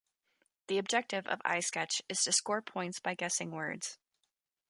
The 0.65 0.79
objective 0.79 1.27
of 1.27 1.37
iSketch 1.45 2.01
is 2.09 2.23
to 2.23 2.31
score 2.31 2.63
points 2.63 2.99
by 2.99 3.13
guessing 3.13 3.51
words. 3.51 3.99